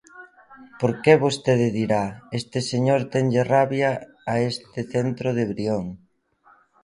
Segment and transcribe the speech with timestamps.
[0.79, 2.03] Porque vostede dirá:
[2.39, 3.89] este señor tenlle rabia
[4.33, 5.85] a este centro de Brión.